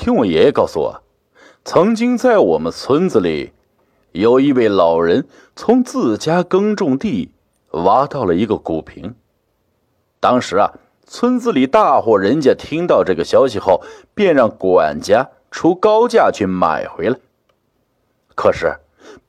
[0.00, 1.02] 听我爷爷告诉我，
[1.62, 3.52] 曾经在我们村子里，
[4.12, 7.34] 有一位老人从自家耕种地
[7.72, 9.14] 挖到了一个古瓶。
[10.18, 10.72] 当时啊，
[11.06, 13.82] 村子里大户人家听到这个消息后，
[14.14, 17.18] 便让管家出高价去买回来。
[18.34, 18.78] 可是，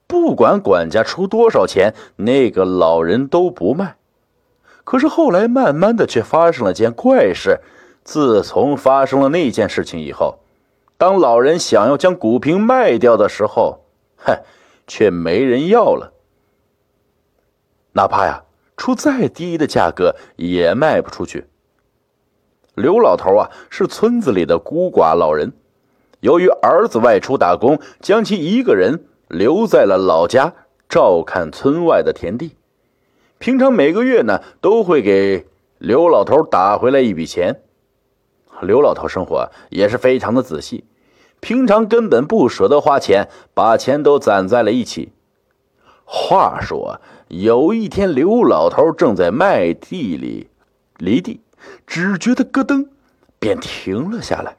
[0.08, 3.98] 不管管家出多少钱，那个老人都不卖。
[4.86, 7.60] 可是后来，慢慢的却发生了件怪事。
[8.06, 10.40] 自从发生了那件事情以后，
[11.02, 13.86] 当老人想要将古瓶卖掉的时候，
[14.18, 14.44] 哼，
[14.86, 16.14] 却没人要了。
[17.94, 18.44] 哪怕呀，
[18.78, 21.48] 出再低的价格也卖不出去。
[22.76, 25.54] 刘老头啊，是村子里的孤寡老人，
[26.20, 30.54] 由于儿子外出打工，将其一个人留在了老家，
[30.88, 32.56] 照看村外的田地。
[33.40, 35.48] 平常每个月呢，都会给
[35.80, 37.64] 刘老头打回来一笔钱。
[38.62, 40.86] 刘老头生活也是非常的仔细。
[41.42, 45.12] 平常根本不舍得花钱，把钱都攒在了一起。
[46.06, 50.48] 话说有一天，刘老头正在麦地里
[50.98, 51.42] 犁地，
[51.88, 52.88] 只觉得咯噔，
[53.40, 54.58] 便停了下来。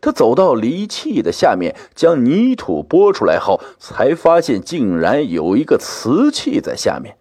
[0.00, 7.16] 他走到犁器的下面，将泥土拨出来后，才发现竟然有一个瓷器在下面。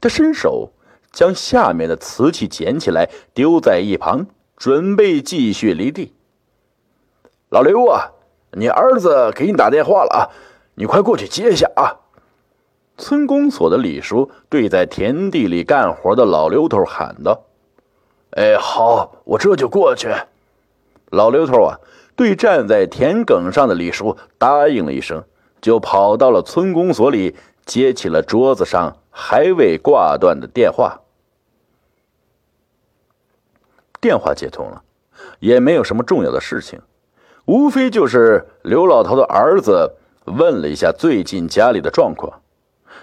[0.00, 0.70] 他伸手
[1.10, 6.12] 将下面的瓷器捡起来，丢在一旁，准备继续犁地。
[7.50, 8.12] 老刘啊，
[8.52, 10.20] 你儿子给你打电话了啊，
[10.74, 11.96] 你快过去接一下啊！
[12.98, 17.44] 村公所的李叔对在田地里干活的老刘头喊道
[18.36, 20.12] ：“哎，好，我这就过去。”
[21.10, 21.78] 老刘头啊，
[22.14, 25.24] 对站在田埂上的李叔答应了一声，
[25.62, 31.00] 就跑到了村公所里，接起了桌子上还未挂断的电话。
[34.00, 34.82] 电话接通了，
[35.38, 36.80] 也没有什么重要的事情。
[37.48, 42.42] 无非就是刘老头的儿子问了一下最近家里的状况，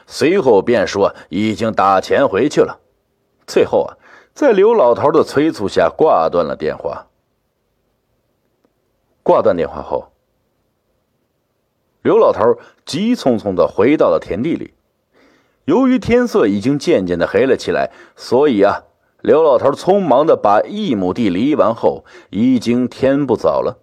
[0.05, 2.79] 随后便说已经打钱回去了。
[3.47, 3.97] 最后啊，
[4.35, 7.07] 在刘老头的催促下挂断了电话。
[9.23, 10.11] 挂断电话后，
[12.03, 14.75] 刘老头急匆匆的回到了田地里。
[15.63, 18.83] 由于天色已经渐渐的黑了起来，所以啊，
[19.21, 23.79] 刘老头匆忙的把一亩地犁完后，已经天不早了。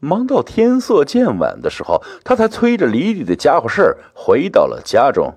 [0.00, 5.34] 忙到天色渐晚的时候，他才催着犁地的家伙事儿回到了家中，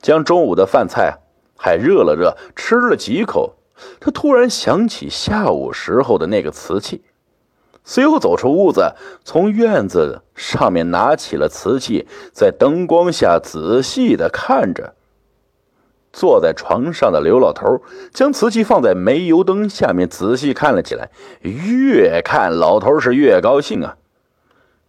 [0.00, 1.18] 将中午的饭菜
[1.56, 3.54] 还热了热，吃了几口。
[4.00, 7.02] 他突然想起下午时候的那个瓷器，
[7.84, 8.94] 随后走出屋子，
[9.24, 14.94] 从院子上面拿起了瓷器，在灯光下仔细的看着。
[16.14, 17.82] 坐在床上的刘老头
[18.12, 21.10] 将瓷器放在煤油灯下面仔细看了起来，
[21.42, 23.96] 越看老头是越高兴啊！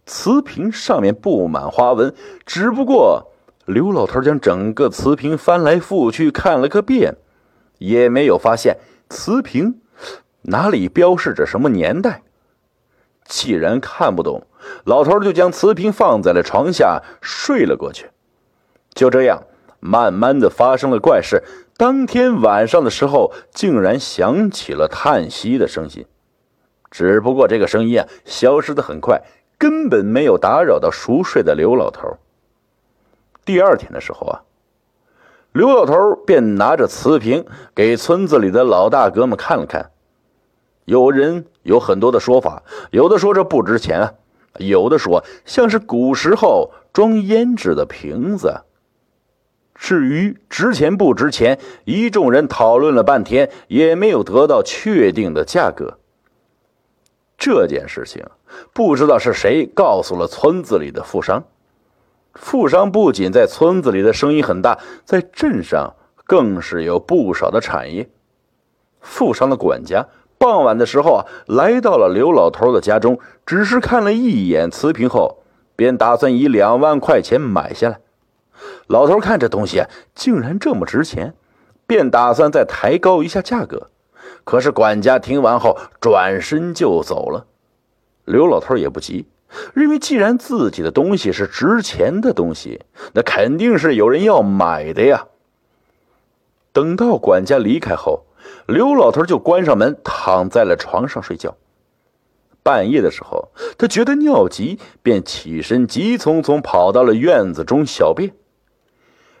[0.06, 2.14] 瓷瓶上面布满花纹，
[2.46, 3.32] 只不过
[3.64, 7.16] 刘老头将整个瓷瓶翻来覆去看了个遍，
[7.78, 8.78] 也没有发现
[9.10, 9.80] 瓷瓶
[10.42, 12.22] 哪里标示着什么年代。
[13.24, 14.46] 既然看不懂，
[14.84, 18.10] 老头就将瓷瓶放在了床下睡了过去。
[18.94, 19.42] 就这样。
[19.80, 21.42] 慢慢的发生了怪事，
[21.76, 26.06] 当天晚上的时候，竟然响起了叹息的声音。
[26.90, 29.22] 只不过这个声音啊，消失的很快，
[29.58, 32.16] 根本没有打扰到熟睡的刘老头。
[33.44, 34.42] 第二天的时候啊，
[35.52, 37.44] 刘老头便拿着瓷瓶
[37.74, 39.90] 给村子里的老大哥们看了看。
[40.84, 44.14] 有人有很多的说法，有的说这不值钱啊，
[44.58, 48.62] 有的说像是古时候装胭脂的瓶子。
[49.78, 55.98] 至于值钱不值钱，一众人讨论了半天，也没有得到确定的价格。
[57.38, 58.24] 这件事情
[58.72, 61.44] 不知道是谁告诉了村子里的富商。
[62.32, 65.94] 富商不仅在村子里的声音很大，在镇上
[66.24, 68.08] 更是有不少的产业。
[69.00, 75.42] 富商的管家傍晚的时候啊，来到了刘老头的家中，只是看了一眼瓷瓶后，
[75.76, 78.00] 便打算以两万块钱买下来。
[78.86, 79.82] 老头看这东西
[80.14, 81.34] 竟然这么值钱，
[81.86, 83.90] 便打算再抬高一下价格。
[84.44, 87.46] 可是管家听完后转身就走了。
[88.24, 89.26] 刘老头也不急，
[89.74, 95.26] 认为既然自己的东西是值钱的东西，那肯定是有人要买的呀。
[96.72, 98.24] 等到管家离开后，
[98.66, 101.56] 刘老头就关上门，躺在了床上睡觉。
[102.62, 103.48] 半夜的时候，
[103.78, 108.32] 他觉得尿急，便起身急匆匆跑到了院子中小便。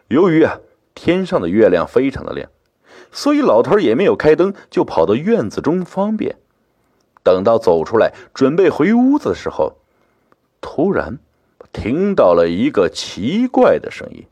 [0.08, 0.60] 由于啊
[0.94, 2.48] 天上的月亮非常的亮，
[3.10, 6.36] 所以老头也没有开灯，就跑到院子中方便。
[7.22, 9.74] 等到走出来准备回屋子的时候，
[10.60, 11.18] 突然
[11.72, 14.26] 听到了一个奇怪的声音：“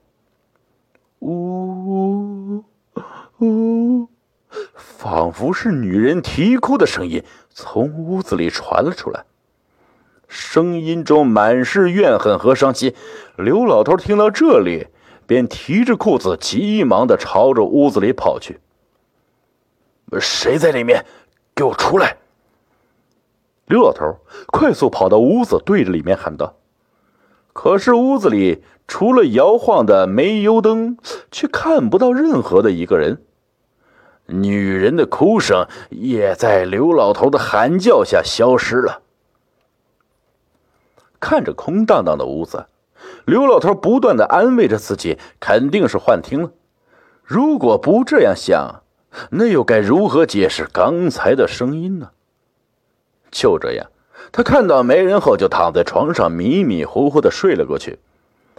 [1.18, 2.64] 呜呜
[3.40, 4.08] 呜，
[4.76, 9.24] 仿佛是女人啼哭的声音从屋子里传了出来。”
[10.28, 12.94] 声音中满是怨恨和伤心。
[13.36, 14.86] 刘老头听到这里，
[15.26, 18.60] 便提着裤子，急忙的朝着屋子里跑去。
[20.20, 21.04] 谁在里面？
[21.54, 22.16] 给我出来！
[23.66, 24.18] 刘老头
[24.48, 26.56] 快速跑到屋子，对着里面喊道。
[27.52, 30.98] 可是屋子里除了摇晃的煤油灯，
[31.30, 33.22] 却看不到任何的一个人。
[34.26, 39.02] 女人的哭声也在刘老头的喊叫下消失了。
[41.20, 42.66] 看着空荡荡的屋子，
[43.24, 46.50] 刘老头不断的安慰着自己，肯定是幻听了。
[47.22, 48.82] 如果不这样想，
[49.30, 52.10] 那又该如何解释刚才的声音呢？
[53.30, 53.86] 就这样，
[54.30, 57.98] 他看到没人后，就躺在床上迷迷糊糊的睡了过去。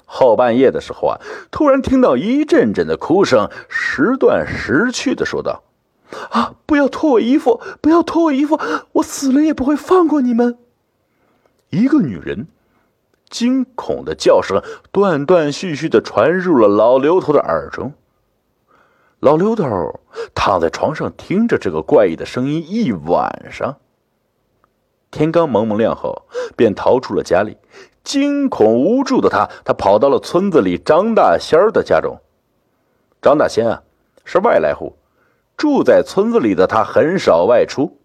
[0.06, 1.22] 后半夜的时候啊，
[1.52, 5.64] 突然听到一阵阵的哭声，时断时续的说道
[6.32, 8.60] ：“啊，不要脱我衣服，不要脱我衣服，
[8.94, 10.58] 我死了也不会放过你们。”
[11.70, 12.48] 一个女人。
[13.30, 14.62] 惊恐的叫声
[14.92, 17.94] 断断续续的传入了老刘头的耳中。
[19.20, 20.00] 老刘头
[20.36, 23.78] 躺在床上听着这个怪异的声音一晚上。
[25.10, 27.58] 天刚蒙蒙亮后，便逃出了家里。
[28.04, 32.20] 惊恐无助的他，他跑到了村子里张大仙儿的家中。
[33.22, 33.82] 张大仙啊，
[34.24, 34.96] 是外来户，
[35.58, 37.98] 住在村子里的他很少外出，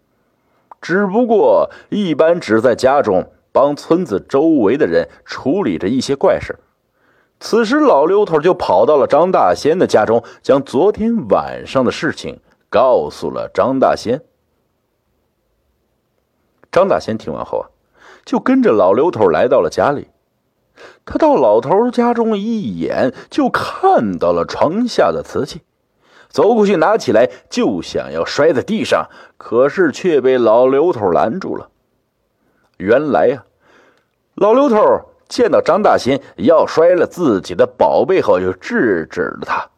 [0.81, 3.31] 只不过一般只在家中。
[3.51, 6.59] 帮村子周围的人处理着一些怪事。
[7.39, 12.39] 此时，老刘头就跑到了张大仙的家中，将昨天晚上的事情
[12.69, 14.21] 告诉了张大仙。
[16.71, 17.65] 张大仙听完后啊，
[18.23, 20.07] 就跟着老刘头来到了家里。
[21.03, 25.61] 他到老头家中一眼就看到了床下的瓷器，
[26.29, 31.69] 走过去拿起来就想要摔在地上，可是却被老刘头拦住了。
[32.81, 33.45] 原来呀，
[34.33, 34.77] 老刘头
[35.29, 39.69] 见到张大仙要摔了自己的宝贝后，就制止了他。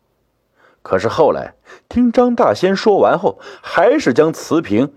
[0.81, 1.53] 可是后来
[1.89, 4.93] 听张大仙说完后，还是将瓷瓶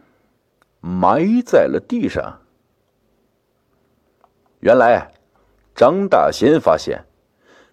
[0.80, 2.38] 埋在了地上。
[4.60, 5.10] 原来，
[5.74, 7.04] 张大仙发现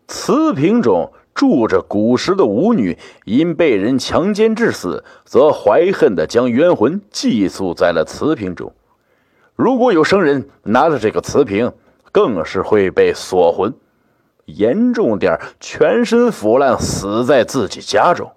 [0.08, 8.74] 瓷瓶中住着古时的舞女，因被人强奸致死，则怀恨的将冤魂寄宿在了瓷瓶中。
[9.56, 11.72] 如果有生人拿着这个瓷瓶，
[12.12, 13.74] 更是会被锁魂，
[14.46, 18.32] 严重点全身腐烂，死在自己家中。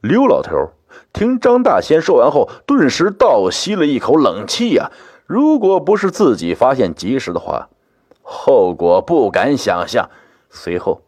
[0.00, 0.72] 刘老头
[1.12, 4.90] 听张大仙说完后，顿时倒吸了一口冷气呀！
[5.26, 7.68] 如果不是自己发现及时的话，
[8.22, 10.10] 后果不敢想象。
[10.48, 11.02] 随后，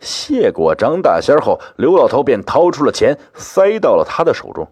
[0.00, 4.66] 谢过张大仙后，刘老头便掏出了钱，塞到了他的手中。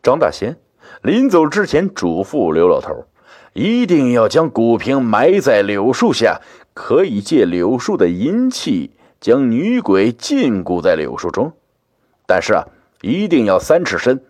[0.00, 0.56] 张大仙。
[1.02, 3.04] 临走之前，嘱咐刘老头，
[3.52, 6.40] 一定要将古瓶埋在柳树下，
[6.72, 11.52] 可以借柳树的阴气将女鬼禁锢在柳树中。
[12.26, 12.64] 但是啊，
[13.02, 14.24] 一定要三尺深，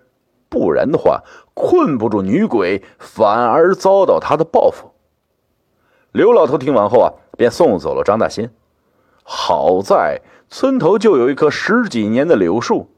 [0.49, 1.23] 不然的话，
[1.55, 4.93] 困不住女鬼，反而遭到他的报复。
[6.11, 8.51] 刘老头听完后啊，便送走了张大仙。
[9.23, 12.91] 好在村头就有一棵十几年的柳树。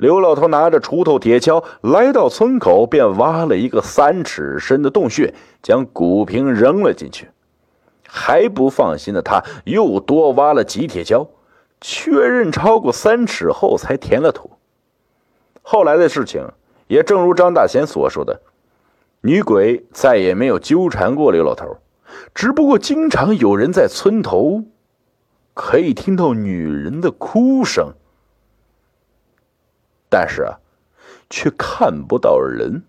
[0.00, 7.28] 刘老头拿着锄头、铁锹来到村口，便挖了一个三尺深的洞穴，将古瓶扔了进去。
[8.08, 11.28] 还不放心的他，又多挖了几铁锹，
[11.82, 14.52] 确认超过三尺后，才填了土。
[15.60, 16.48] 后来的事情
[16.86, 18.40] 也正如张大贤所说的，
[19.20, 21.76] 女鬼再也没有纠缠过刘老头，
[22.34, 24.64] 只不过经常有人在村头
[25.52, 27.92] 可以听到女人的哭声。
[30.10, 30.46] 但是，
[31.30, 32.82] 却看不到人。